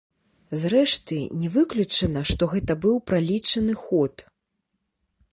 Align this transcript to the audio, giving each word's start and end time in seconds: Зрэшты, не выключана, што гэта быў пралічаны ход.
Зрэшты, 0.61 1.17
не 1.41 1.49
выключана, 1.57 2.23
што 2.29 2.43
гэта 2.53 2.77
быў 2.85 2.95
пралічаны 3.11 3.73
ход. 3.83 4.13